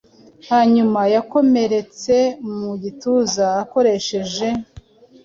[0.49, 2.15] Hanyuma yakomeretse
[2.57, 4.47] mu gituza akoresheje